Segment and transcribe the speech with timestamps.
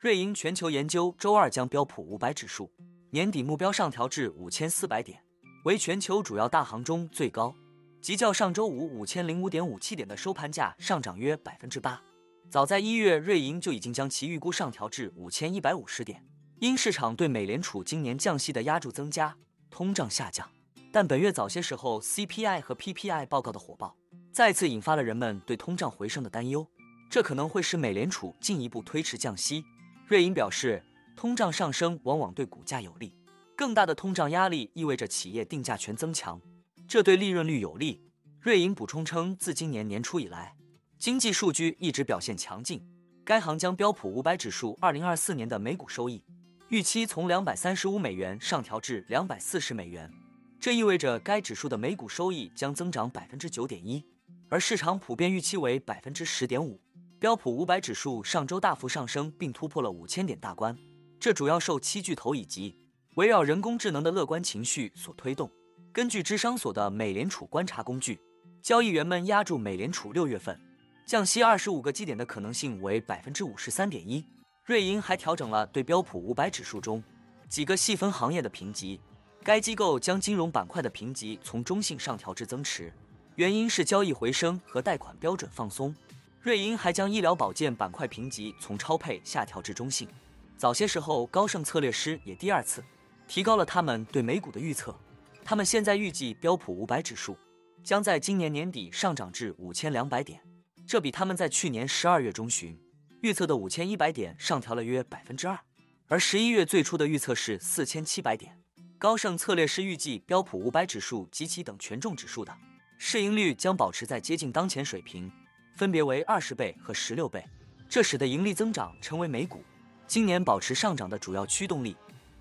[0.00, 2.70] 瑞银全球研究周二将标普五百指数
[3.10, 5.20] 年底目标上调至五千四百点，
[5.64, 7.52] 为全球主要大行中最高，
[8.00, 12.00] 即较上周五五千零五点五七点的收盘价上涨约百分之八。
[12.48, 16.24] 早在一月，瑞银就已经将其预估上调至五千一百五十点，
[16.60, 19.36] 因市场对美联储今年降息的压注增加，
[19.68, 20.48] 通胀下降。
[20.92, 23.96] 但本月早些时候 CPI 和 PPI 报告的火爆，
[24.30, 26.64] 再次引发了人们对通胀回升的担忧，
[27.10, 29.64] 这可能会使美联储进一步推迟降息。
[30.08, 30.82] 瑞银表示，
[31.14, 33.12] 通胀上升往往对股价有利，
[33.54, 36.40] 更大的通胀压力意味着企业定价权增强，
[36.88, 38.00] 这对利润率有利。
[38.40, 40.56] 瑞银补充称，自今年年初以来，
[40.98, 42.82] 经济数据一直表现强劲。
[43.22, 46.24] 该行将标普五百指数二零二四年的每股收益
[46.70, 50.10] 预期从两百三十五美元上调至两百四十美元，
[50.58, 54.02] 这意味着该指数的每股收益将增长百分之九点一，
[54.48, 56.80] 而市场普遍预期为百分之十点五。
[57.20, 60.78] 标普五百指数上周大幅上升，并突破了五千点大关，
[61.18, 62.78] 这主要受七巨头以及
[63.16, 65.50] 围绕人工智能的乐观情绪所推动。
[65.92, 68.20] 根据智商所的美联储观察工具，
[68.62, 70.56] 交易员们压住美联储六月份
[71.04, 74.24] 降息二十五个基点的可能性为百分之五十三点一。
[74.64, 77.02] 瑞银还调整了对标普五百指数中
[77.48, 79.00] 几个细分行业的评级，
[79.42, 82.92] 该机构将金融板块的评级从中性上调至增持，
[83.34, 85.92] 原因是交易回升和贷款标准放松。
[86.40, 90.08] 瑞银还将医疗保健板块评级从超配下调至中性。
[90.56, 92.82] 早些时候，高盛策略师也第二次
[93.26, 94.96] 提高了他们对美股的预测。
[95.44, 97.36] 他们现在预计标普五百指数
[97.82, 100.40] 将在今年年底上涨至五千两百点，
[100.86, 102.78] 这比他们在去年十二月中旬
[103.22, 105.58] 预测的五千一百点上调了约百分之二。
[106.06, 108.58] 而十一月最初的预测是四千七百点。
[108.96, 112.52] 高盛策略师预计标普五百指数及其等权重指数的
[112.96, 115.30] 市盈率将保持在接近当前水平。
[115.78, 117.44] 分别为二十倍和十六倍，
[117.88, 119.62] 这使得盈利增长成为美股
[120.08, 121.96] 今年保持上涨的主要驱动力。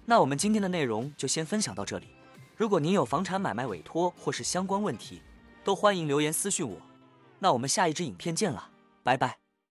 [0.06, 2.08] 那我们今天的内容就先分享到这里。
[2.56, 5.22] 如果您有房产买卖委托或是相关问题，
[5.64, 6.82] 都欢迎留言私信我。
[7.38, 8.72] 那我们下一支影片见了，
[9.04, 9.47] 拜拜。